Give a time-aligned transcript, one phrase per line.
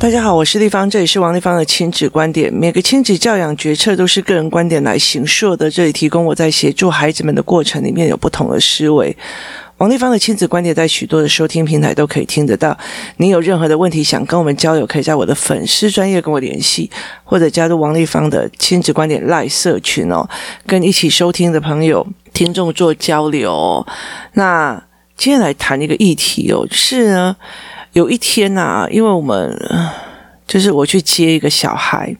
[0.00, 2.50] 大家好，我是丽芳，这里是王丽芳的亲子观点。
[2.50, 9.14] 每个亲子教养决策都是个人观点来形塑的，这里提供我在协助孩子们的过程里面有不同的思维。
[9.76, 12.74] 王丽芳的亲子观点在许多的收听平台都可以听得到。
[13.18, 16.90] 你有任何的问题想跟我们交流，可以在我的粉丝专业跟我联系，
[17.22, 20.26] 或者加入王丽芳的亲子观点赖社群哦，
[20.66, 23.86] 跟一起收听的朋友、听众做交流。
[24.32, 24.82] 那
[25.18, 27.36] 今天来谈一个议题哦，是呢。
[27.92, 29.56] 有一天呐、啊，因为我们
[30.46, 32.14] 就是我去接一个小孩，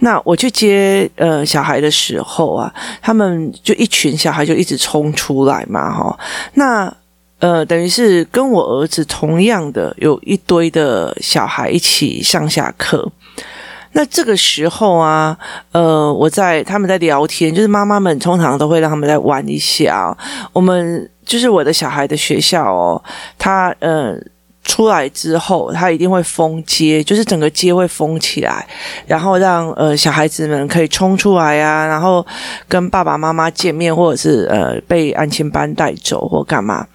[0.00, 6.18] 那我去接呃小孩的时候啊，他们就一群小孩就一直冲出来嘛，哈，
[6.54, 6.92] 那
[7.38, 13.08] 呃等于是跟我儿子同样的有一堆的小孩一起上下课，
[13.92, 15.38] 那这个时候啊，
[15.72, 20.16] 呃我在他们在聊天，就是妈妈们通常都会让他们在玩一下，
[20.52, 23.02] 我们就是我的小孩的学校哦，
[23.38, 24.16] 他呃。
[24.68, 28.66] 出来之后，他一定会封街，就是整个街会封起来，
[29.06, 32.24] 然后让呃小孩子们可以冲出来、啊，然后
[32.68, 36.86] 跟爸爸妈妈见面，或者是呃被安亲班带走或干嘛。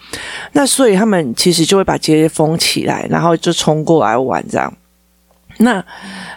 [0.52, 4.72] 那所以他们其实就会把街封起来，然后就冲过来玩这样。
[5.58, 5.84] 那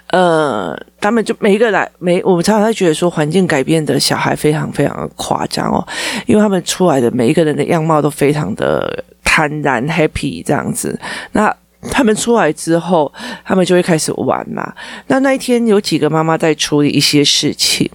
[0.09, 5.86] 呃，他们就每一个来，每我们常常会觉得说，环境改变的小孩非常非常的夸张哦，
[6.27, 9.05] 因为他们出来的每一个人的样貌都非常的。
[9.28, 10.98] 坦然 happy 这样子，
[11.33, 11.55] 那
[11.91, 13.12] 他们出来之后，
[13.44, 14.72] 他们就会开始玩嘛。
[15.09, 17.87] 那那一天有几个妈妈在处理一些事情，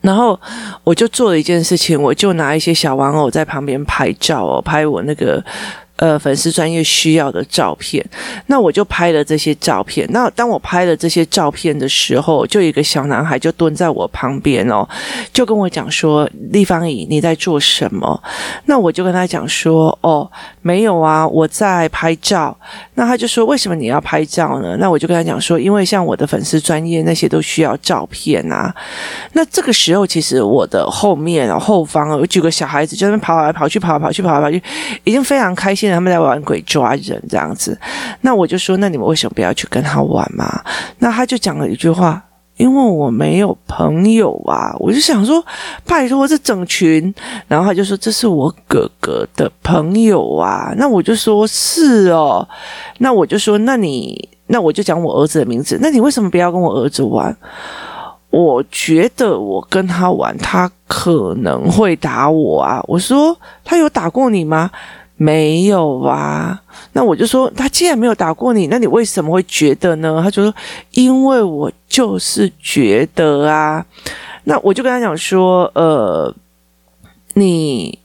[0.00, 0.36] 然后
[0.82, 5.40] 我就做了一件事情，我就拿一些小玩偶在旁边拍照哦，拍我那个。
[6.02, 8.04] 呃，粉丝专业需要的照片，
[8.46, 10.04] 那我就拍了这些照片。
[10.10, 14.84] 那当我拍了这些照片的时候，就有一个小男孩就蹲在我旁边哦，
[15.32, 18.20] 就跟我讲说：“丽芳姨，你在做什么？”
[18.66, 20.28] 那我就跟他讲说：“哦，
[20.60, 22.58] 没有啊，我在拍照。”
[22.94, 28.74] 那他就说：“为什么你要拍照呢？”那我就跟他讲说：“因为像我的粉丝专业那些都需要照片啊。”
[29.34, 34.60] 那这个时候，其实我的后面后方有几个小孩子就在那跑来跑去，跑来跑去，跑来跑去，
[35.04, 35.91] 已经非常开心。
[35.92, 37.78] 他们在玩鬼抓人这样子，
[38.20, 40.62] 那我就说，那你们为什么不要去跟他玩嘛？
[40.98, 42.22] 那他就讲了一句话，
[42.56, 44.74] 因为我没有朋友啊。
[44.78, 45.44] 我就想说，
[45.84, 47.14] 拜托这整群，
[47.46, 50.72] 然后他就说这是我哥哥的朋友啊。
[50.76, 52.46] 那我就说是哦，
[52.98, 57.36] 那我就说，那你，那我就讲我儿子的名字，那你为什么不要跟我儿子玩？
[58.30, 62.82] 我觉得我跟他玩，他可能会打我啊。
[62.88, 64.70] 我说他有打过你吗？
[65.22, 66.60] 没有啊，
[66.94, 70.20] 那我就说，他既然没有打过你，那你为什么会觉得呢？
[70.20, 70.52] 他就说，
[70.90, 73.86] 因为我就是觉得啊，
[74.44, 76.34] 那我就跟他讲说，呃，
[77.34, 77.96] 你，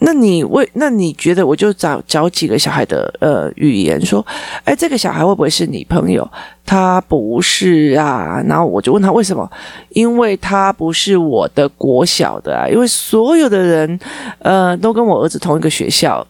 [0.00, 4.22] 那你为，那你觉得，我就找找几个小孩的呃语言说，
[4.64, 6.30] 哎，这个小孩会不会是你朋友？
[6.66, 9.50] 他不是啊，然后我就问他为什么？
[9.90, 13.98] 因为他不是我的国小的啊，因为所有的人
[14.40, 16.26] 呃都跟我儿子同一个学校。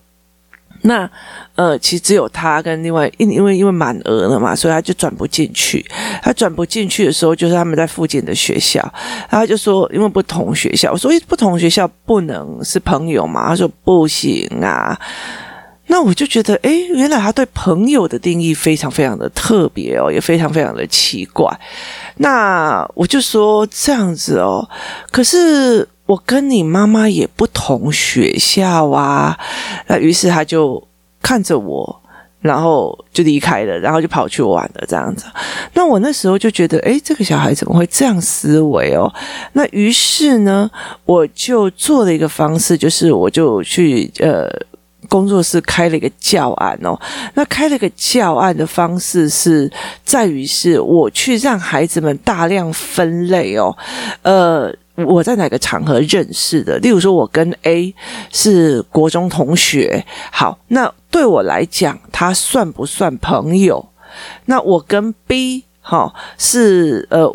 [0.86, 1.10] 那
[1.56, 5.84] 呃，其实只有他跟另外因因为因为满额了嘛，所以他就转不进去。
[6.22, 8.80] 他转不进去的时候，就是他们在附近的学校，
[9.28, 13.48] 然后就说因为不同学校，所以不同学校不能是朋友嘛。
[13.48, 14.96] 他说不行啊。
[15.88, 21.48] 那我就觉得，诶，原来他对朋友的定义非常非常的特别哦，也非常非常的奇怪。
[22.16, 24.68] 那我就说这样子哦，
[25.10, 25.88] 可是。
[26.06, 29.36] 我跟你妈妈也不同学校啊，
[29.88, 30.80] 那于是他就
[31.20, 32.00] 看着我，
[32.40, 35.24] 然后就离开了，然后就跑去玩了这样子。
[35.74, 39.12] 那我那时候就觉得，诶，这个小孩怎么会这样思维哦？
[39.54, 40.70] 那于是呢，
[41.04, 44.48] 我就做了一个方式，就是我就去呃
[45.08, 46.96] 工作室开了一个教案哦。
[47.34, 49.68] 那开了个教案的方式是
[50.04, 53.76] 在于是我去让孩子们大量分类哦，
[54.22, 54.72] 呃。
[54.96, 56.78] 我在哪个场合认识的？
[56.78, 57.94] 例如说，我跟 A
[58.32, 63.90] 是国中同学，好，那对我来讲，他算不算朋友？
[64.46, 67.30] 那我跟 B 哈是呃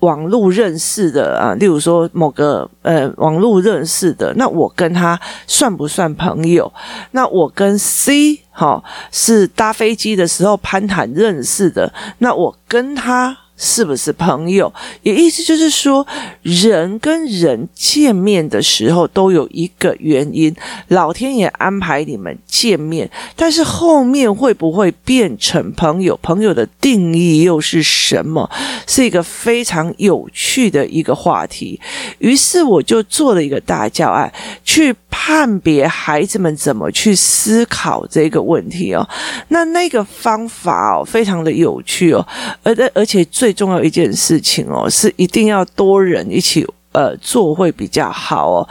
[0.00, 6.70] 网络认识的啊，例如说某个呃网络认识的，那我跟他算不算朋友？
[7.12, 13.36] 那我跟 C 哈是搭飞机的时候攀谈认识的，那我跟他。
[13.56, 14.72] 是不是朋友？
[15.02, 16.06] 也意思就是说，
[16.42, 20.54] 人跟人见面的时候都有一个原因，
[20.88, 26.18] 老天爷安排你们见面，但是后面会不会变成朋友？
[26.22, 28.50] 朋友的定义又是什么？
[28.86, 31.80] 是一个非常有趣的一个话题。
[32.18, 34.32] 于是我就做了一个大教案，
[34.64, 39.08] 去判别孩子们怎么去思考这个问题哦。
[39.48, 42.24] 那那个方法哦，非常的有趣哦，
[42.62, 46.66] 而而且最重要一件事情哦，是一定要多人一起。
[46.96, 48.66] 呃，做会比较好哦。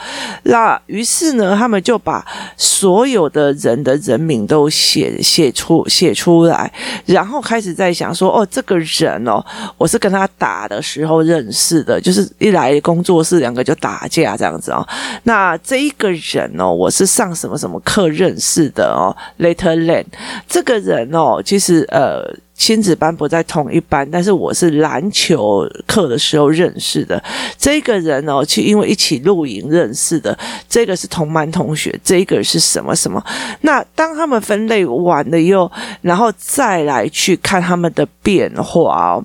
[0.46, 2.26] 那于是呢，他们就把
[2.58, 6.74] 所有的人的人名都写写出写出来，
[7.06, 9.46] 然后开始在想说，哦，这个人哦，
[9.78, 14.84] 我是跟他打的时候认识的，就是一来工作室两个就打架这样子哦。
[15.22, 20.08] 那这一个人哦，我是上什么什么课认识的哦，Later Land
[20.48, 22.36] 这个人哦，其实呃。
[22.58, 27.22] 亲子班不在同一班，但是我是篮球课的时候认识的
[27.58, 30.38] 这个人哦，去因为一起露营认识的，
[30.70, 33.24] 这个是同班同学，这个是什么什么？
[33.62, 35.70] 那当他们分类完了以后，
[36.02, 39.24] 然后再来去看他们的变化哦，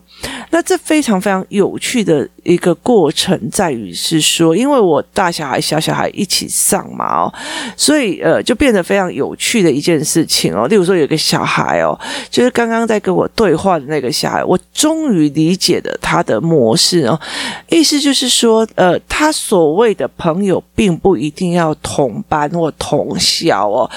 [0.50, 7.32] 那这非常非常有趣的一个过程，在于是说，因为我大小孩、小小孩一起上嘛哦，
[7.76, 10.66] 所以呃，就变得非常有趣的一件事情哦。
[10.66, 11.96] 例如说，有个小孩哦，
[12.28, 13.19] 就是刚刚在跟我。
[13.20, 17.20] 我对话的那个小孩，我终于理解了他的模式哦，
[17.68, 23.90] 意思就是说，呃，他所谓的朋友，并不一定要同班或同校哦。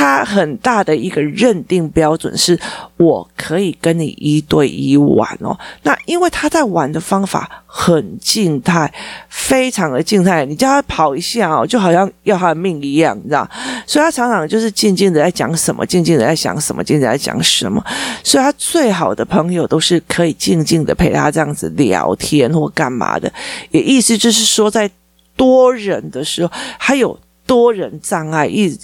[0.00, 2.58] 他很大的一个认定标准是，
[2.96, 5.54] 我可以跟你一对一玩哦。
[5.82, 8.90] 那因为他在玩的方法很静态，
[9.28, 13.46] 非常的静态，你叫他跑一下哦，就好像要他的命一样，你知道？
[13.86, 17.84] 所以他常常就是静静的在讲什么，静静的在想什么，静静的在讲什么。
[18.24, 23.30] 所以他最好的朋友都是可以静静的陪他这样子聊天或干嘛的。
[23.70, 24.90] 也意思就是说，在
[25.36, 28.74] 多人的时候，还有多人障碍一。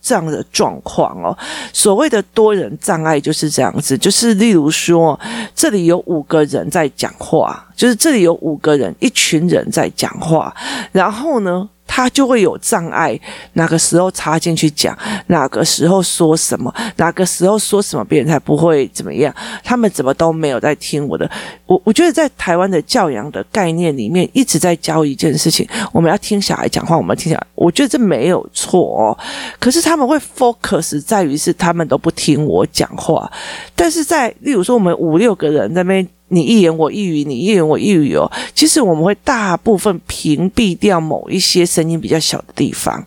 [0.00, 1.36] 这样的状况哦，
[1.72, 5.18] 所谓的多人障碍就是这样子，就是例如说，
[5.54, 10.54] 这里有五个人在讲话，就是这里有五个人，一群人在讲话，
[10.92, 13.18] 然后呢，他就会有障碍，
[13.52, 14.96] 哪个时候插进去讲，
[15.28, 19.34] 哪个时候说什么，哪个时候说什么，别人才不会怎么样。
[19.62, 21.30] 他们怎么都没有在听我的。
[21.66, 27.46] 我我觉得在台湾的教养的概念里面，一直在教一件事情：我们要听小孩讲话，我们听小孩。
[27.54, 29.16] 我觉得这没有错哦。
[29.58, 33.30] 可是他们会 focus 在于是他们都不听我讲话。
[33.74, 36.06] 但是在例如说，我们五六个人在那边。
[36.28, 38.30] 你一言我一语，你一言我一语哦。
[38.52, 43.00] 其实我们会大部分屏蔽掉某一些声音比较小的地方，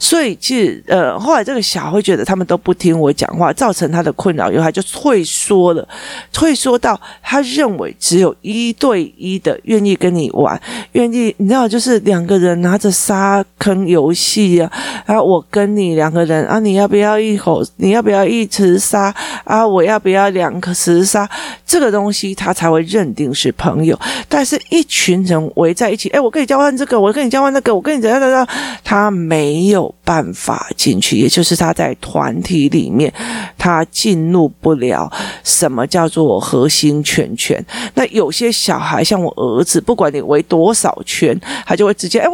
[0.00, 5.88] 所以其实呃，后来这个小会觉得他们都不听我讲话，造成他的困扰，以后他就退缩了，
[6.32, 10.60] 退缩到他认为只有一对一的愿意跟你玩，
[10.92, 14.72] 愿意你知道，就是两个人拿着沙坑游戏啊，
[15.06, 17.64] 然啊，我跟你两个人啊，你要不要一口？
[17.76, 19.14] 你要不要一池沙？
[19.44, 21.28] 啊，我要不要两颗石沙？
[21.64, 22.63] 这个东西他才。
[22.64, 28.48] 才会认定是朋友，但是一群人围在一起，哎，我跟你交换这个，我跟你交换那个，我跟你怎样怎样，
[28.82, 33.12] 他没有办法进去，也就是他在团体里面，
[33.58, 35.12] 他进入不了
[35.42, 37.62] 什么叫做核心圈圈。
[37.92, 42.26] 那有些小孩像我儿子，不管你围多少圈，他就会直接哎，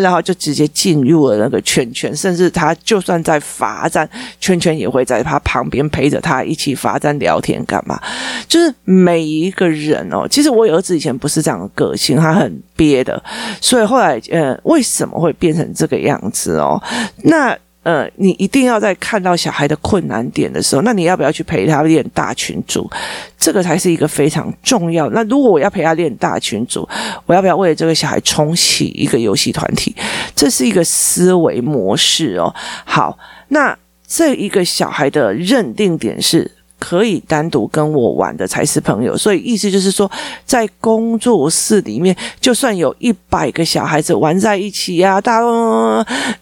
[0.00, 4.06] 然后就直接进入了那个圈圈，甚至他就算在罚站，
[4.38, 7.98] 圈圈也会在他旁边陪着他一起罚站聊天干嘛，
[8.46, 9.45] 就是每一。
[9.46, 13.22] 一个人哦，其实我儿子以前不是这样的个性，他很憋的，
[13.60, 16.82] 所以后来呃，为什么会变成这个样子哦？
[17.22, 22.90] 那呃，你一定要在看到小孩的困难点的时候，那你要不要去陪他练大群组？
[23.38, 25.08] 这个才是一个非常重要。
[25.10, 26.88] 那如果我要陪他练大群组，
[27.26, 29.94] 我要不要为了这个小孩重启一个游戏团体？
[30.34, 32.52] 这是一个思维模式哦。
[32.84, 33.16] 好，
[33.50, 36.55] 那这一个小孩的认定点是。
[36.78, 40.10] 可以单独跟我玩的才是朋友，所以意思就是说，
[40.44, 45.40] 在工作室里面，就算有一百个小孩子玩在一起呀，大，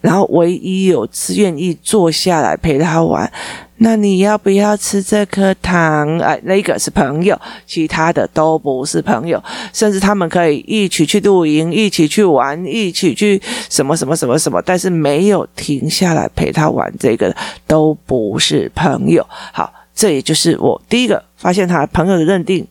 [0.01, 3.31] 然后唯一有愿意坐下来陪他玩，
[3.77, 6.17] 那你要不要吃这颗糖？
[6.19, 17.33] 哎，那个是朋友，其他的都不是朋友，甚至他们可以一起去露营，一起去玩，一起去什么什么什么什么，但是没有停下来陪他玩，这个
[17.65, 19.25] 都不是朋友。
[19.53, 19.71] 好。
[19.95, 22.67] 这也就是我第一个发现他朋友的认定，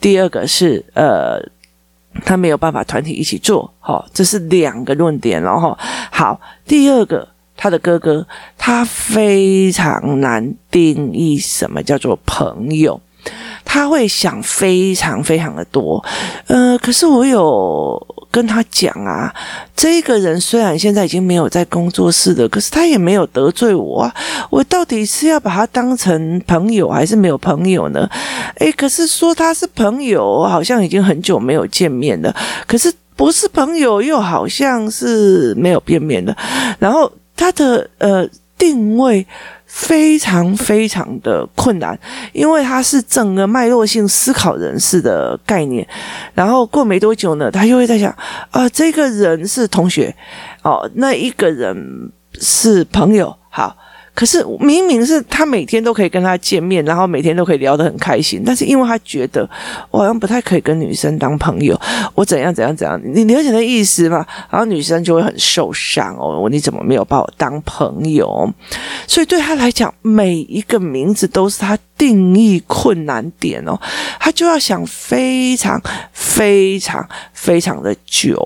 [0.00, 1.42] 第二个是呃，
[2.24, 5.76] 他没有办法团体一起做，好，这是两个论点，然后
[6.12, 13.00] 好，第二个他的哥哥，他非常难定义什么叫做朋友。
[13.64, 16.04] 他会想非常非常的多，
[16.46, 19.32] 呃，可是我有跟他讲啊，
[19.76, 24.14] 这个人虽然现在已经没有在工作室了，可是他也没有得罪我啊，
[24.50, 28.08] 我到底是要把他当成朋友还是没有朋友呢？
[28.56, 32.34] 诶，可是说他是朋友，好像已经很久没有见面了，
[32.66, 32.92] 可是。
[33.16, 36.34] 不是朋友，又好像是没有变面的。
[36.78, 39.26] 然后他的呃定位
[39.72, 41.96] 非常非常的困难，
[42.32, 45.86] 因为他是整个脉络性思考人士的概念。
[46.34, 48.10] 然后过没多久呢，他就会在想
[48.50, 50.14] 啊、呃，这个人是同学
[50.62, 52.10] 哦，那一个人
[52.40, 53.76] 是朋友，好。
[54.14, 59.48] 可是明明是他每天都可以跟他见面，然后每天都可以聊得很开心，但是因为他觉得
[59.90, 61.80] 我好像不太可以跟女生当朋友，
[62.14, 64.26] 我怎样怎样怎样，你了解那意思吗？
[64.50, 68.52] 然后女生就会很受伤哦，你怎么没有把我当朋友？
[69.06, 73.78] 所以对他来讲，每一个名字都是他定义困难点哦，
[74.18, 75.80] 他就要想非常
[76.12, 78.36] 非常非常的久，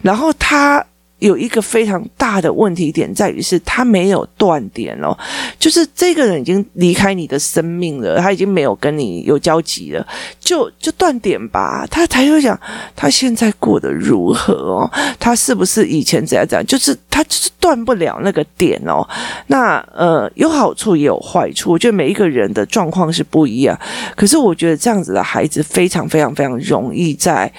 [0.00, 0.84] 然后他。
[1.22, 5.16] 有一个非常大的问题点在于是，他没有断点哦，
[5.56, 10.04] 就是这个人已经离开你的生命了，他已经没有跟你有交集了，
[10.40, 11.86] 就就断点吧。
[11.88, 12.58] 他才会想，
[12.96, 14.90] 他现在过得如何哦？
[15.20, 16.66] 他是不是以前怎样怎样？
[16.66, 19.06] 就是他就是断不了那个点哦。
[19.46, 23.78] 那呃，有好处也有坏处，我觉得每一个人的状况是不一样。
[24.16, 27.52] 可是我觉得这样子的孩子非常非常非常容易在。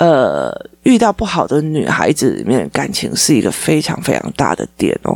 [0.00, 0.50] 呃，
[0.82, 5.14] 遇到不好的女孩子里面感情是一个非常非常大的点哦，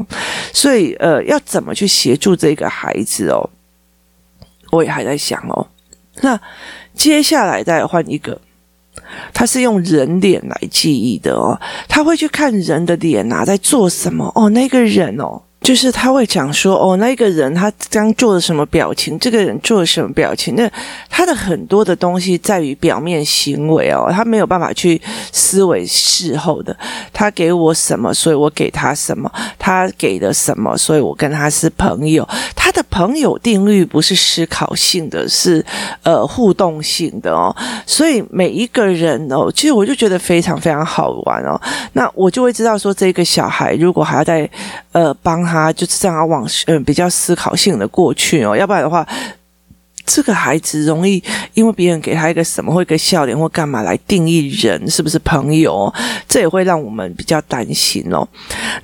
[0.52, 3.48] 所以呃，要怎么去协助这个孩子哦？
[4.70, 5.66] 我也还在想哦。
[6.20, 6.38] 那
[6.92, 8.38] 接下来再换一个，
[9.32, 15.40] 他是用人脸来记忆的哦，他会去看人的脸啊，在做什么哦，那个人哦。
[15.64, 20.70] 就是他会讲说，哦，那一个人他刚做了什么表情，这个人做了什么表情，那
[21.08, 25.00] 他的很多的东西在于表面行为哦，他没有办法去
[25.32, 26.76] 思维事后的。
[27.14, 29.26] 他给我什么，所以我给他什么；
[29.58, 32.28] 他给的什么，所以我跟他是朋友。
[32.54, 35.64] 他的朋友定律不是思考性的，是
[36.02, 37.56] 呃互动性的哦。
[37.86, 41.58] 所以每一个人哦，其实我就觉得非常非常好玩哦。
[41.94, 44.46] 那我就会知道说，这个小孩如果还要再
[44.92, 45.53] 呃帮他。
[45.54, 49.06] 他就是这样往嗯比较思考性的过去哦，要不然的话。
[50.06, 51.22] 这个孩子容易
[51.54, 55.92] 因为别人给他一个什么或一个笑脸或干嘛来定义人是不是朋友，
[56.28, 58.26] 这也会让我们比较担心哦。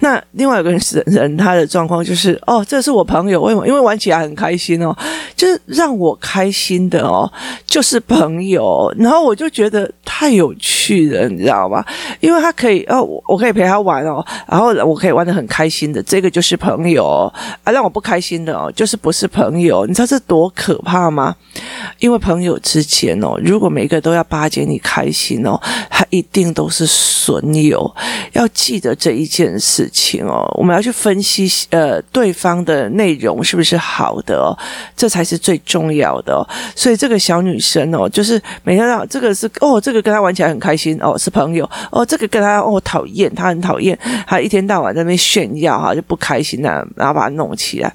[0.00, 3.66] 那另外一个人人他的状况就是哦，这是我朋友，为什么？
[3.66, 4.96] 因为玩起来很开心哦，
[5.36, 7.30] 就是让我开心的哦，
[7.66, 8.92] 就是朋友。
[8.98, 11.84] 然后我就觉得太有趣了，你知道吗？
[12.20, 17.70] 因为他可以哦，我可以陪他玩哦，然后我可以玩的很开心的，这个就是朋友啊。
[17.70, 19.86] 让我不开心的哦，就是不是朋友。
[19.86, 21.34] 你知道这多可怕吗？
[21.98, 27.94] 因为朋友之间哦，如果每个都要巴结你开心哦，他一定都是损友。
[28.32, 34.56] 要记得这一件事情哦，我们要去分析呃对方的内容是不是好的哦，
[34.96, 36.46] 这才是最重要的哦。
[36.74, 47.92] 所以这个小女生哦，就是每天让这个是哦，这个跟他玩起来很开心哦，是朋友哦，这个跟他哦讨厌，他很讨厌，他一天到晚在那边炫耀哈，就不开心的，然后把他弄起来，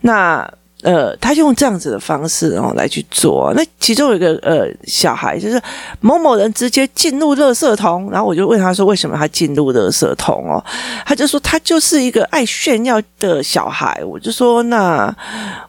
[0.00, 0.48] 那。
[0.86, 3.52] 呃，他用这样子的方式然后来去做。
[3.56, 5.60] 那其中有一个呃小孩，就是
[5.98, 10.64] 某某人直接进入垃圾桶，然后我就问他说，为什么他进入垃圾桶哦？
[11.04, 14.00] 他就说他就是一个爱炫耀的小孩。
[14.06, 15.12] 我就说那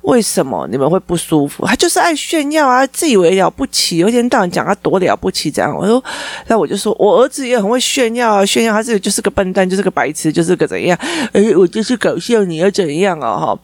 [0.04, 1.66] 为什么你们会不舒服？
[1.66, 5.76] 他就是爱炫耀啊，自以为了不起，有一天到晚讲他多了不起这样。
[5.76, 6.04] 我说
[6.46, 10.96] 那我就说我儿子也很会炫耀啊，炫耀他自己就是个笨蛋，就是个白痴，就是个怎样？
[11.34, 13.36] 哎，我就是搞笑，你又怎样啊？
[13.36, 13.60] 哈，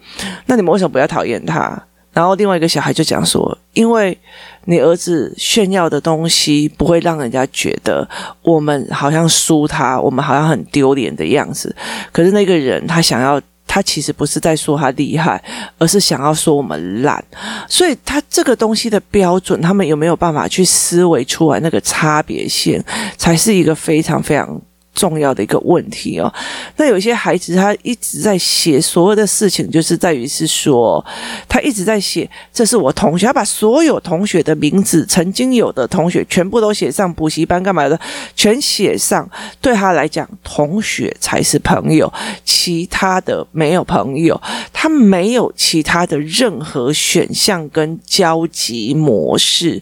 [0.48, 1.43] 那你们为什么不要讨厌？
[1.46, 1.82] 他，
[2.12, 4.18] 然后另外一个小孩就讲说：“因为
[4.66, 8.08] 你儿子炫耀的东西不会让人家觉得
[8.42, 11.76] 我们好像输他，我们好像很丢脸的样子。
[12.12, 15.44] 可是那个人他想要，他其实不是在说他厉害，
[15.78, 17.24] 而是想要说我们烂。
[17.68, 22.84] 所以他这个东西的标准，他们有没有办法去思维出来那个差别性，
[23.18, 24.62] 才是一个非常非常。”
[24.94, 26.32] 重要的一个问题哦，
[26.78, 31.04] 那有些孩子他一直在写所有的事情，就是在于是说，
[31.50, 38.00] 他一直在写，这是我同学，他把所有同学的名字，曾经有的同学全部都写上，补习班干嘛的，
[38.36, 39.30] 全写上。
[39.60, 42.12] 对他来讲，同学才是朋友，
[42.46, 44.40] 其他的没有朋友，
[44.72, 49.82] 他没有其他的任何选项跟交集模式，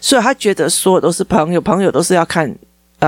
[0.00, 2.54] 所以他觉得所有都是朋友，朋友都是要看。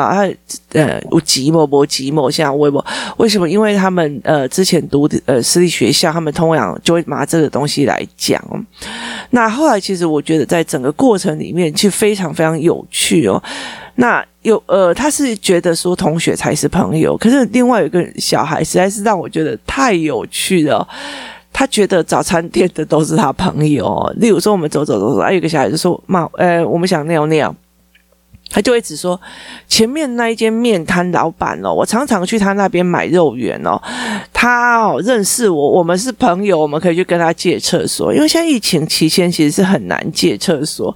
[0.00, 0.34] 啊，他
[0.72, 2.28] 呃，我寂寞不寂寞？
[2.28, 2.84] 现在微博，
[3.16, 3.48] 为什么？
[3.48, 8.42] 因为他们呃之前读呃私立学校，他们通常就会拿这个东西来讲。
[9.30, 13.40] 那后来其实我觉得，在整个过程里面，其实非常非常有趣哦。
[13.94, 20.86] 那有呃，他是觉得说同学才是朋友，可是另外有一个小孩，实在是让我觉得太有趣了。
[21.52, 24.12] 他觉得早餐店的都是他朋友。
[24.16, 27.54] 例如说，我们走走走走，还有个小孩就说：“妈，呃，我们想尿尿。”
[28.54, 29.20] 他就会只说
[29.66, 33.76] 前面那一间面摊老板哦，我常常去他那边买肉圆哦，
[34.32, 40.94] 他哦认识我，我们是朋友，我们可以去跟他借厕所，因为现在疫情期间其实是很难借厕所。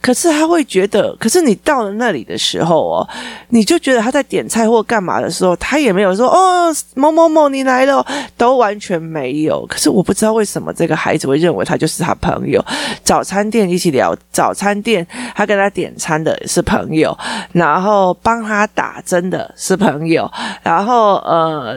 [0.00, 3.08] 可是他会觉得，可是你到了那里的时候哦，
[3.48, 8.04] 你就觉得他在点菜或干嘛的时候，他也没有说哦某某某你来了，
[8.36, 9.64] 都完全没有。
[9.66, 12.62] 可是我不知道为什么这个孩子会认为他就是他朋友。
[13.02, 17.18] 早餐店一起聊，早餐店他跟他点餐的是朋友朋友，
[17.52, 20.30] 然后帮他打针的是朋友，
[20.62, 21.76] 然后呃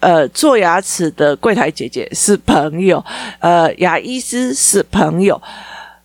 [0.00, 3.04] 呃做牙齿的柜台姐姐是朋友，
[3.40, 5.40] 呃牙医师是朋友。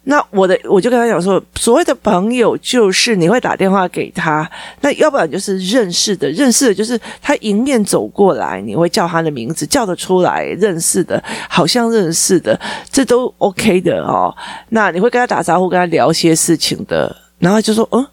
[0.06, 4.50] 那我的我就跟他讲说，所谓的朋友就是你会打电话给他，
[4.82, 12.60] 那要不然就是认识的，认识的就是他迎面走过来，你会叫他的名字叫得出来，认识的，好像认识的，
[12.92, 14.36] 这都 OK 的哦。
[14.68, 18.06] 那你会跟他打招呼，跟他聊些事情的，然后就说，嗯，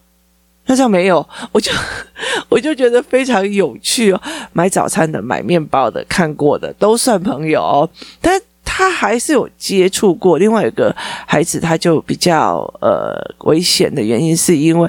[0.71, 1.73] 那这样没有， 我就
[2.49, 4.23] 我就觉得非常有趣哦。
[4.53, 7.91] 买早餐的，买面包的，看过的都算朋友哦，
[8.23, 8.41] 但。
[8.73, 10.95] 他还是有接触过，另外一个
[11.27, 14.89] 孩子他就比较呃危险的原因，是因为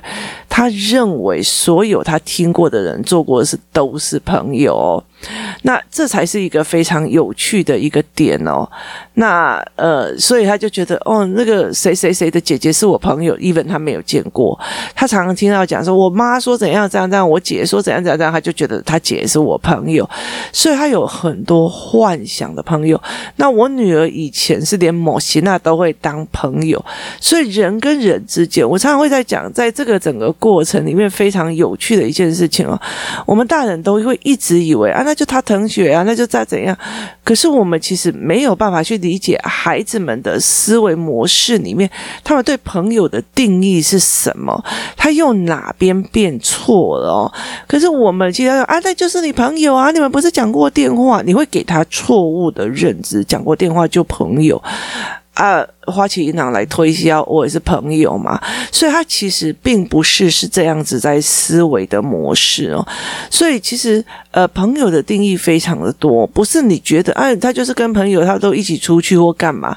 [0.53, 5.03] 他认为所有他听过的人做过的事都是朋友哦。
[5.61, 8.67] 那这才是一个非常有趣的一个点哦。
[9.13, 14.59] 那呃，所以他就觉得哦，那个谁谁谁的姐姐是我朋友，even 他没有见过。
[14.95, 20.09] 他常常听到讲说，我妈说怎样怎样怎样，我姐说怎样怎样怎样，他就觉得他姐是我朋友，
[20.51, 22.99] 所以他有很多幻想的朋友。
[23.35, 26.83] 那我女儿以前是连某些那都会当朋友，
[27.19, 32.79] 所以人跟人之间，我常常会在讲，在这个整个过程里面非常有趣的一件事情哦。
[33.27, 36.75] 我们大人都会一直以为啊，那就他同学啊，那就再怎样。
[37.23, 41.87] 可是我们其实没有办法去理解孩子们的思维模式里面，
[42.23, 44.65] 他们对朋友的定义是什么？
[44.97, 47.31] 他用哪边变错了哦？
[47.67, 51.21] 可是我们其实啊，那就是你朋友啊，你们不是讲过电话？
[51.21, 54.59] 你会给他错误的认知，讲过电话就朋友
[55.35, 55.63] 啊。
[55.87, 58.39] 花旗银行来推销，我也是朋友嘛，
[58.71, 62.85] 所以他其实并不是是这样子在思维的模式哦。
[63.29, 69.75] 所以其实呃，朋友的定义非常的多，不是你觉得哎，他就是跟朋友他都一起出去或干嘛。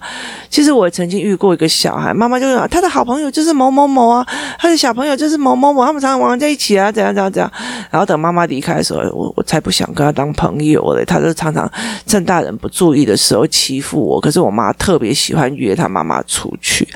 [0.50, 4.26] 其实我曾经遇过一个小孩，妈妈就说他的好朋友就是某某某啊，
[4.58, 7.50] 他的小朋友就是某某某，他们常常玩在一起啊，怎样怎样怎样。
[7.90, 11.70] 然后等妈妈离开的时候，我我才不想跟他当朋友嘞，他就常常
[12.06, 14.20] 趁大人不注意的时候欺负我。
[14.20, 16.88] 可是我妈特别喜欢约他们妈妈出去，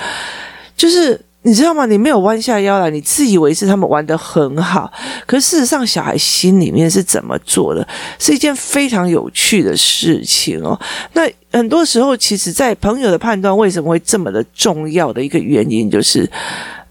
[0.77, 1.87] 就是你知道吗？
[1.87, 4.93] 你没有弯下腰来，你自以为是他们玩的很好，
[5.25, 7.87] 可事实上，小孩心里面是怎么做的，
[8.19, 10.79] 是一件非常有趣的事情哦。
[11.13, 16.31] 那很多时候，其实，在朋友的判断为什么会这么的重要的一个原因，就是。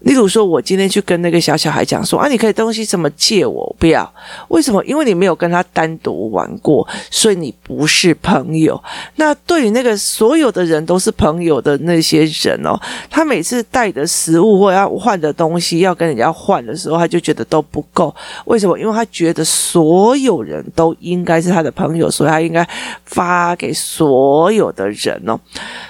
[0.02, 3.76] 例如说，我今天去跟那个小小孩讲说啊，你可以东西怎么借我？
[3.80, 4.08] 不要，
[4.46, 4.82] 为什么？
[4.84, 8.80] 因为你没有跟他单独玩过，所以你不是朋友。
[9.16, 12.78] 那对于那个所有的人都是朋友的那些人哦，
[13.10, 18.14] 他每次带的食物或要换的东西要跟人家换的时候，他就觉得都不够。
[18.44, 18.78] 为什么？
[18.78, 22.66] 因为他觉得所有人都应该是他的朋友，所以他应该
[23.04, 25.38] 发给所所有的人哦，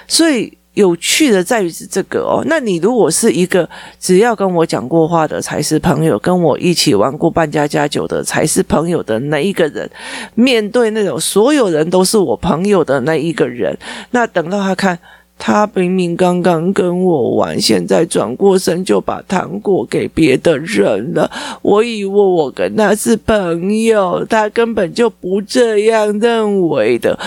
[0.07, 0.51] 所以。
[0.75, 3.67] 有趣的在于是这个哦，那你如果是一个
[3.99, 9.89] 只要跟我讲过话的才是朋友，跟我一起玩过扮家家酒的才是朋友的那一个人，
[10.35, 13.77] 面对那种所有人都是我朋友的那一个人，
[14.11, 14.97] 那等到他看
[15.37, 21.29] 他明明刚刚跟我玩，现在转过身就把糖果给别的人了，
[21.61, 27.19] 我以为我跟他是朋友，他根本就不这样认为的。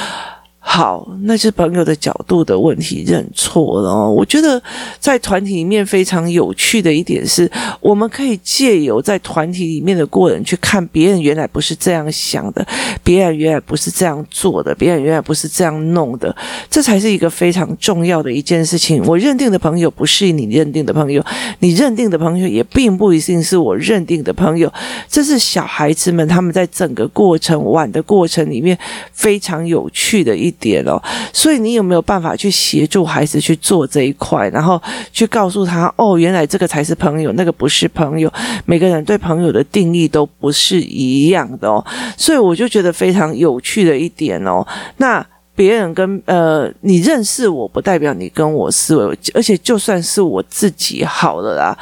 [0.65, 4.11] 好，那是朋友的角度的问题，认错了哦。
[4.11, 4.63] 我觉得
[5.01, 12.65] 在团体里面非常有趣的一点是，我们可以借由在团体里面的过程去看别人原来不是这样想的，
[13.03, 16.35] 别人原来不是这样做的，别人原来不是这样弄的，
[16.71, 19.05] 这才是一个非常重要的一件事情。
[19.05, 21.23] 我认定的朋友不是你认定的朋友，
[21.59, 24.73] 你认定的朋友也并不一定是我认定的朋友。
[25.09, 28.79] 这是小孩子们他们在整个过程玩的过程里面
[29.13, 34.81] 非常有趣的一点哦，所以你有没有办法去协助孩子去做这一块，然后
[35.13, 38.33] 去告诉他哦，原来这个才是朋友，那个不是朋友。
[38.65, 41.85] 每个人对朋友的定义都不是一样的哦，
[42.17, 44.67] 所以我就觉得非常有趣的一点哦。
[44.99, 51.77] 那别人跟呃，你认识我不代表你跟我思维，而且就算是我自己好了啦。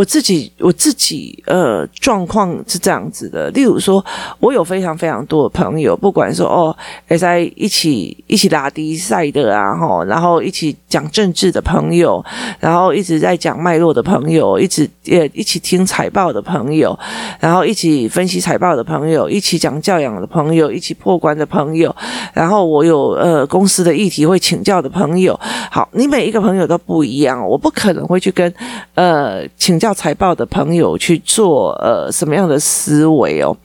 [0.00, 4.02] 我自己我自己呃状况是这样子的，例如说，
[4.38, 6.74] 我有非常非常多的朋友，不管说哦，
[7.10, 12.24] 也在一起一起打比赛的啊，吼，然后一起讲政治的朋友，
[12.58, 16.98] 然后一直在讲脉络的朋友，一直也一起听财报的朋友，
[17.38, 21.94] 然后一起分析财报的朋友，一起讲教养的朋友，一起破关的朋友，
[22.32, 25.38] 然后我有呃公司的议题会请教的朋友，
[25.70, 28.50] 好，你每一个朋友都不一样，我不可能会去跟
[28.94, 33.56] 呃请教财报的朋友去做呃什么样的思维哦，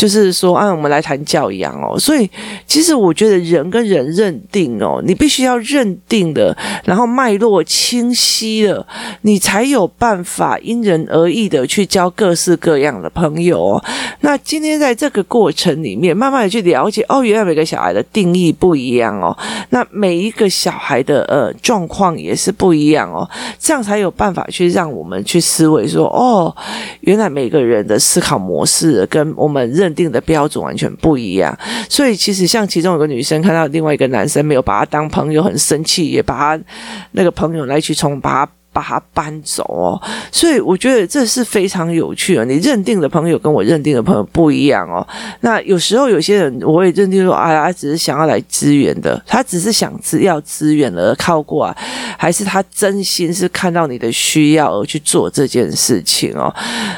[0.00, 2.30] 就是说啊，我们来谈教养哦，所以
[2.66, 8.86] 其实我觉得人跟人认定哦，你必须要认定的，然后脉络清晰了，
[9.20, 13.84] 你才有办法因人而异的去交各式各样的朋友哦。
[14.20, 19.36] 那今天在这个过程里面，慢慢的去了解哦，原来每个小孩的定义不一样哦，
[19.68, 26.56] 那每一个小孩的呃状况也是不一样哦，这样才有办法去让我们去思维说哦，
[27.00, 31.56] 原来每个人的思考模式跟我们认定的标准完全不一样。
[31.88, 36.64] 所以其实像其中有个女生看到另外一个男生没有把他当朋友，很生气，也把他
[37.12, 38.52] 那个朋友来去冲，把他。
[38.72, 42.44] 把他搬走哦，所以我觉得这是非常有趣的。
[42.44, 45.04] 你认定的朋友跟我认定的朋友不一样哦。
[45.40, 51.76] 那有时候有些人我也认定说，哎呀，他只是想要来支援的，他只是想只要支援而靠过来，
[52.16, 56.54] 还是他真心是看到你的需要而去做这件事情哦。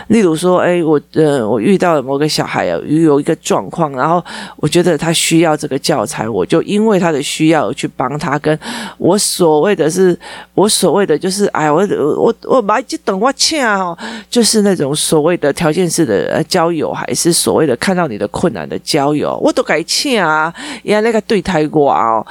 [0.08, 4.22] 例如说，哎，我呃，我遇到了某个小孩有有一个状况，然后
[4.56, 8.38] 我觉得他需要这个教材，我就因为他的需要而去帮他。
[8.38, 8.58] 跟
[8.98, 10.18] 我所谓的是，
[10.54, 11.50] 我所谓的就是。
[11.62, 13.96] 哎，我我我买就等我请啊，
[14.29, 22.27] 就是那种所谓的条件式的交友，还是所谓的看到你的困难的交友，我都该请啊，人家那个对待过哦。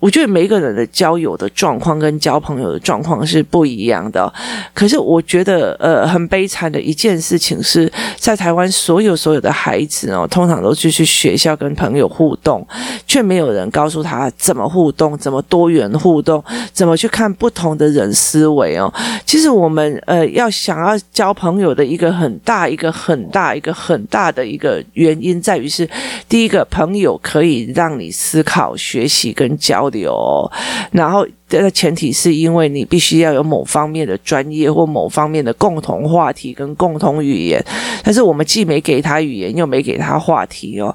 [0.00, 4.32] 我觉得每一个人的交友的状况跟交朋友的状况是不一样的，
[4.72, 12.64] 可是我觉得呃很悲惨的一件事情是在台湾所有所有的孩子哦，通常都是去学校跟朋友互动，
[13.08, 18.92] 却没有人告诉他怎么互动，怎么多元互动，怎么去看不同的人思维哦。
[19.26, 25.88] 其实我们呃要想要交朋友的一个很大一个很大一个很大的一个原因在于是，
[26.28, 30.50] 第一个朋友可以让你思考、学习跟交哦，
[30.92, 31.26] 然后。
[31.48, 37.64] 这个前提是因为你必须要有某方面的专业或某方面的共同话题跟共同语言，
[38.04, 40.94] 但是我们既没给他语言，又没给他话题哦，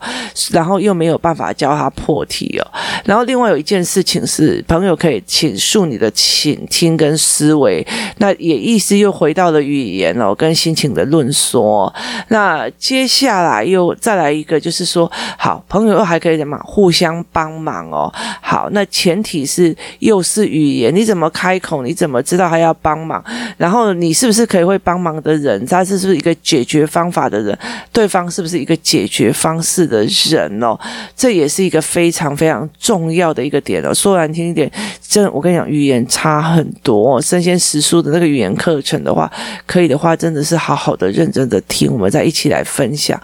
[0.51, 2.67] 然后又没有办法教他破题哦。
[3.03, 7.85] 然后另外有一件事情是，朋友可以倾诉你的倾听跟思维，
[8.19, 11.91] 那也意思又回到了语言哦，跟心情的论说。
[12.27, 18.13] 那接下来又再来一个，就是说，好，朋友又还可以怎么互相帮忙哦。
[18.39, 20.42] 好，那前提是又是。
[20.47, 21.83] 语言你怎么开口？
[21.83, 23.23] 你怎么知道他要帮忙？
[23.57, 25.65] 然后你是不是可以会帮忙的人？
[25.65, 27.57] 他是不是一个解决方法的人？
[27.91, 30.77] 对方是不是一个解决方式的人哦？
[31.15, 33.93] 这也是一个非常非常重要的一个点哦。
[33.93, 37.21] 说难听一点，真我跟你讲，语言差很多哦。
[37.21, 39.31] 生鲜时书的那个语言课程的话，
[39.65, 43.19] 可以的话，真的是好好的认真的听，我们再一起来分享。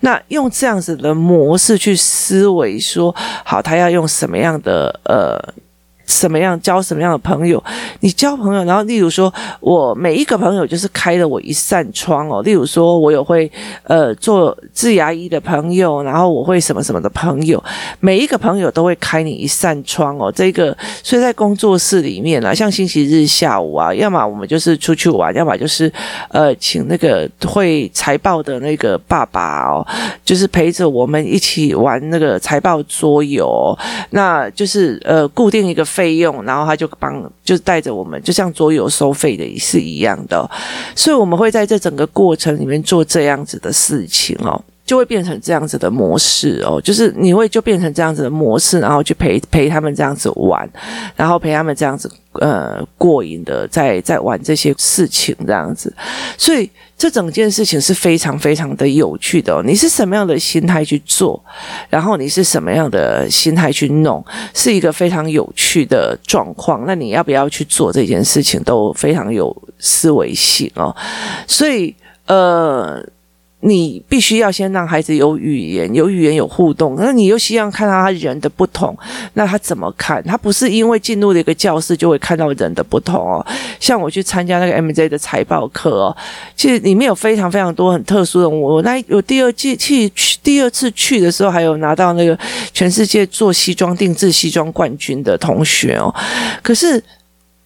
[0.00, 5.38] 那用这样子的模式去思维，说好，他要用什么样的呃？
[6.12, 7.62] 什么样交什么样的朋友？
[8.00, 12.42] 你交朋友，然后例如说，我每一个朋友就是开了我一扇窗哦。
[12.42, 13.50] 例如说，我有会
[13.84, 17.62] 呃做治牙医的朋友，然后我会什么什么的朋友，
[17.98, 20.30] 每一个朋友都会开你一扇窗哦。
[20.30, 25.90] 这个所以在工作室里面啊，像星期日下午啊，要么我们就是出去玩，要么就是
[26.28, 29.86] 呃请那个会财报的那个爸爸哦，
[30.22, 33.74] 就是陪着我们一起玩那个财报桌游，
[34.10, 36.01] 那就是呃固定一个费。
[36.02, 40.50] 费用，然后他就帮，就带着我们，就像桌游收费的是一样的，
[40.96, 50.68] 所以我们会在这整个过程里面做这样子的事情哦，就会变成这样子的模式哦，就是你会就变成这样子的模式，然后去陪陪他们这样子玩，
[51.16, 55.94] 然后陪他们这样子呃过瘾的在在玩这些事情这样子，
[56.36, 56.70] 所以。
[56.94, 61.42] 这整件事情是非常非常的有趣的，你是什么样的心态去做，
[61.90, 66.84] 然后你是什么样的心态去弄，是一个非常有趣的状况。
[66.86, 70.94] 那你要不要去做这件事情，都非常有思维性哦。
[71.48, 71.92] 所以，
[72.26, 73.04] 呃。
[73.64, 76.96] 你必须要先让孩子有语言，有语言有互动。
[76.98, 78.96] 那你又希望看到他人的不同，
[79.34, 80.22] 那他怎么看？
[80.24, 83.46] 他不是因为进入了一个教室就会看到人的不同哦。
[83.78, 86.16] 像我去参加那个 MJ 的财报课哦，
[86.56, 88.48] 其实里面有非常非常多很特殊的。
[88.48, 90.10] 我那有第二季去
[90.42, 92.36] 第二次去的时候，还有拿到那个
[92.72, 96.12] 全世界做西装定制西装冠军的同学哦。
[96.62, 97.02] 可是。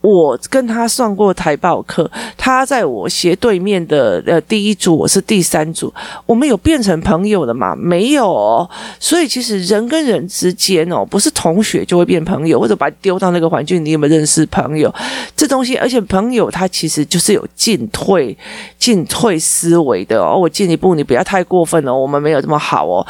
[0.07, 5.93] 我跟他上过台报课，他在我斜对面的呃第一组，我是第三组，
[6.27, 7.75] 我们有变成朋友的吗？
[7.75, 8.71] 没有哦。
[9.01, 14.95] 所以其实人跟人之间哦，不是同学就会变朋友，或者把你丢到那个环境，你有没有认识朋友？
[15.35, 18.37] 这东西，而且朋友他其实就是有进退
[18.79, 20.39] 进退思维的哦。
[20.39, 23.05] 我进一步，你不要太过分了，我们没有这么好哦。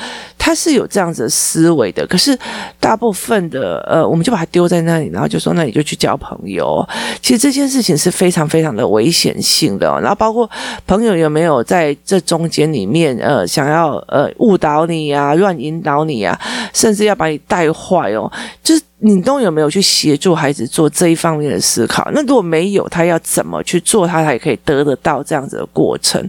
[0.46, 2.38] 他是有这样子的思维的，可是
[2.78, 6.88] 大部分的呃，我们就把它丢在那里，然后就说那你就去交朋友。
[7.20, 9.88] 其实这件事情是非常非常的危险性的。
[10.00, 10.48] 然后包括
[10.86, 18.30] 朋友有没有在这中间里面呃，想要呃误导你呀、啊、乱引导你呀、啊，甚至要把你带坏哦，
[18.62, 18.82] 就是。
[18.98, 22.10] 你都有没有去协助孩子做这一方面的思考？
[22.14, 26.26] 那如果没有，他要怎么去做，他才可以得得到这样子的过程？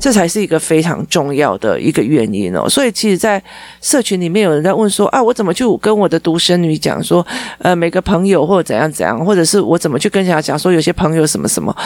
[0.00, 2.66] 这才是一个非常重要的一个原因哦。
[2.68, 3.42] 所以，其实，在
[3.82, 7.24] 社群里面有人在问说：“啊，我怎么去跟我的独生女讲说，
[7.58, 11.76] 呃，每个朋友或者怎样怎样，或者是我怎么去跟人家讲说，有些朋友什么什么？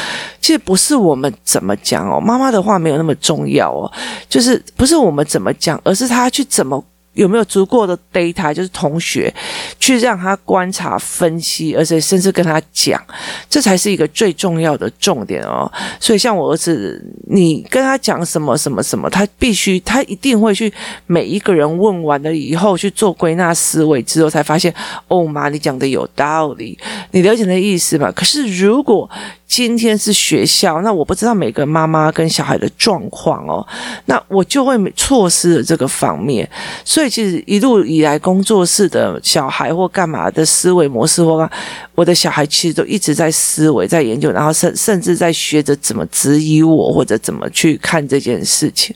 [0.41, 3.91] 其实不是我们怎么讲哦，妈妈的话没有那么重要哦，
[4.29, 6.83] 就是不是我们怎么讲，而是他去怎么。”
[7.15, 9.33] 有没有足够的 data，就是同学
[9.79, 13.03] 去让他观察、分析，而且甚至跟他讲，
[13.49, 15.71] 这才是一个最重要的重点哦。
[15.99, 20.73] 所以，像我儿子，你跟他讲什么什么什么，他必须，他一定会去
[21.07, 24.73] 每一个人问完了以后去做归纳思维之后，才发现，
[25.09, 26.79] 哦妈，你讲的有道理，
[27.11, 28.13] 你了解那意思吧？
[28.15, 29.09] 可是如果
[29.47, 33.67] 今天是学校，那我不知道每个妈妈跟小孩的状况哦，
[34.05, 36.49] 那我就会错失了这个方面。
[36.85, 41.51] 所以所以其实一路以来，工作室的小孩或干嘛的思维模式，或
[41.95, 48.95] 我的小孩其实都一直在思维、在研究，然后甚甚至在学着怎么质疑我，或者怎么去看这件事情。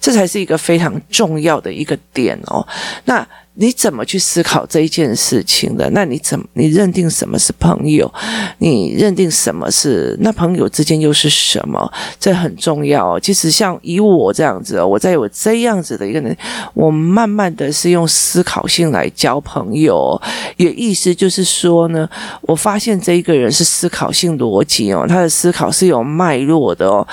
[0.00, 2.66] 这才是一个非常重要的一个点哦。
[3.04, 3.26] 那。
[3.54, 5.90] 你怎么去思考这一件事情的？
[5.90, 8.10] 那你怎么你认定什么是朋友？
[8.58, 11.92] 你认定什么是那朋友之间又是什么？
[12.18, 13.20] 这很重要。
[13.20, 16.34] 其实像以我这样子，我在有这样子的一个人，
[16.72, 20.20] 我慢慢的是用思考性来交朋友，
[20.56, 22.08] 也意思就是说呢，
[22.42, 27.06] 我发现这一个人是思考性逻辑哦，他的思考是有脉络的哦。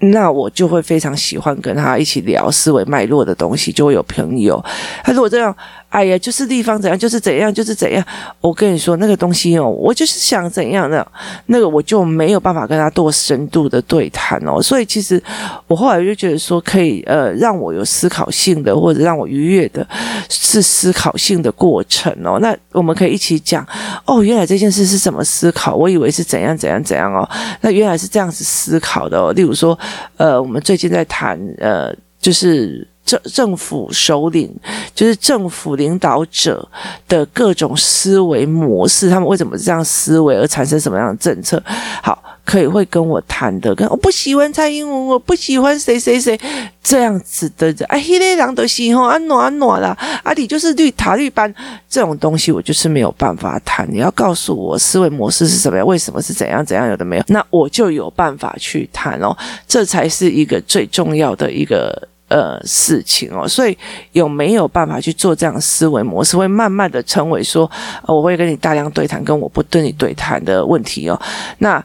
[0.00, 4.62] 那我就会非常喜欢跟他一起聊思维脉络的东西，就会有朋友。
[5.02, 5.56] 他如果这样，
[5.94, 8.04] 哎呀，就是地方怎样，就是怎样，就是怎样。
[8.40, 11.06] 我跟你说，那个东西哦，我就是想怎样的，
[11.46, 14.60] 那个我就没有办法跟他多深度的对谈哦。
[14.60, 15.22] 所以其实
[15.68, 19.86] 我后来就觉得说，可以呃，让我有思考性的，或者让我愉悦的，
[20.28, 22.38] 是思考性的过程哦。
[22.40, 23.64] 那我们可以一起讲
[24.04, 25.76] 哦，原来这件事是怎么思考？
[25.76, 27.28] 我以为是怎样怎样怎样哦，
[27.60, 29.32] 那原来是这样子思考的哦。
[29.32, 29.78] 例如说。
[30.16, 34.54] 呃，我们最近在谈，呃，就是政政府首领，
[34.94, 36.68] 就是政府领导者
[37.06, 41.62] 的各种思维模式，他们为什么这样思维而产生什么样的政策？
[42.02, 42.22] 好。
[42.46, 46.38] 可以会跟我谈的，跟我不喜欢蔡英文，我不喜欢谁谁谁
[46.82, 51.52] 这样子的人，啊，黑雷狼的喜欢安诺安诺啦，啊，你就是绿塔绿班
[51.88, 53.88] 这种东西，我就是没有办法谈。
[53.90, 59.34] 你要告诉我思维模式是什么样，为什么是怎样怎样，有的没有，那我就有办法去谈哦。
[59.66, 63.46] 这才是一个最重要的一个呃事情哦。
[63.46, 63.76] 所以
[64.12, 67.70] 有没有办法去做这样思维模式，会慢慢的成为说，
[68.06, 71.20] 我会跟你大量对谈，跟我不跟你对谈的问题哦。
[71.58, 71.82] 那。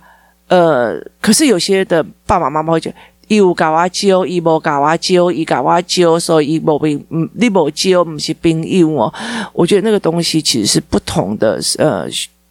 [0.50, 2.96] 呃，可是有些的爸爸妈妈会觉得，
[3.28, 9.14] 伊有教我教，伊无教我教，伊教我教，所以伊无并，嗯，你无教，不是朋友哦。
[9.54, 12.08] 我觉得那个东西其实是不同的，呃，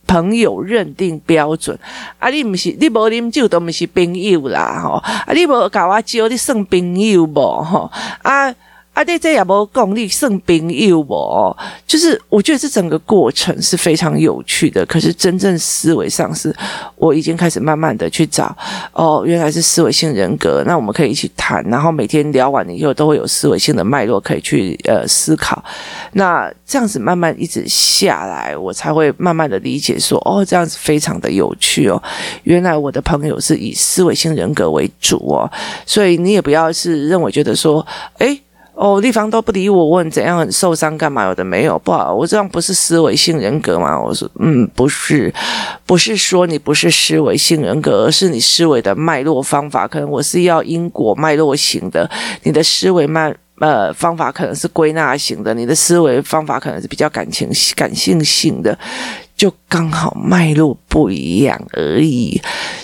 [0.09, 1.79] 朋友认定标准。
[2.19, 4.95] 啊，你不是，你无啉酒都不是朋友啦，吼。
[4.95, 7.89] 啊，你无教我招，你算朋友无，吼。
[8.23, 8.53] 啊。
[8.99, 11.57] 啊，对，这也无功利胜朋友哦，
[11.87, 14.85] 就是我觉得这整个过程是非常有趣的。
[14.87, 16.53] 可是真正思维上是，
[16.97, 18.53] 我已经开始慢慢的去找
[18.93, 20.65] 哦，原来是思维性人格。
[20.67, 25.63] 那我们可以一起谈，然后每天聊完了以后，都会有思维性的脉络可以去呃思考。
[26.15, 32.03] 那这样子慢慢一直下来，我才会慢慢的理解说，哦，这样子非常的有趣哦。
[32.43, 35.49] 原来我的朋友是以思维性人格为主哦，
[35.87, 37.87] 所以你也不要是认为觉得说，
[38.19, 38.43] 诶。
[38.79, 44.01] 哦，立方都不理我，问怎样很受伤，干嘛有的没有，不好，我这样不是思维性人格吗？
[44.01, 45.35] 我说，嗯，不是，
[45.85, 52.09] 不是说你不是思维性人格，而是你思维的脉络方法，可能我是要因果脉络型的，
[52.45, 58.79] 你的思维脉呃方法可能是归纳型的，你的思维方法可能是比较感情感性性的，
[59.39, 62.39] 就刚好脉络不一样而已。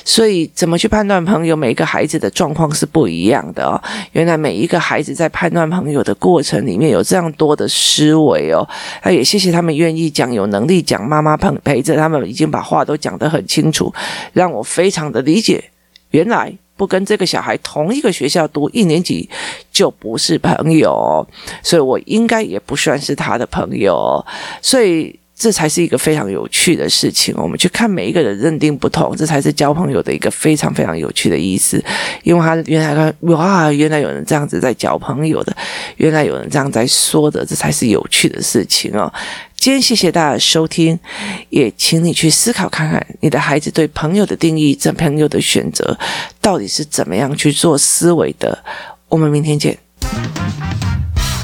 [0.05, 1.57] 所以怎么去判断朋友？
[1.57, 3.83] 每一个孩子的状况是不一样的哦。
[4.13, 8.67] 原来每一个孩子在判断朋友的过程里面有这样多的思维哦。
[9.03, 13.93] 那也谢谢他们愿意讲，有能力讲，妈妈陪陪着他们，已经把话都讲得很清楚，
[14.33, 15.63] 让我非常的理解。
[16.11, 19.29] 原来不跟这个小孩同一个学校读一年级
[19.73, 21.27] 就不是朋友，
[21.63, 24.25] 所以我应该也不算是他的朋友，
[24.63, 25.19] 所以。
[25.37, 27.35] 这才是一个非常有趣的事情。
[27.37, 31.83] 我们去看每一个人认定不同，这才是交朋友的一个非常非常有趣的意思。
[32.23, 35.55] 因为他原来他哇，原来有人这样子在交朋友的，
[35.97, 39.13] 原来有人这样在说的，这才是有趣的事情哦。
[39.57, 40.99] 今天谢谢大家的收听，
[41.49, 45.99] 也请你去思考看看，你的孩子对朋友的定义、这朋友的选择，
[46.41, 48.63] 到底是怎么样去做思维的。
[49.09, 49.79] 我们明天见。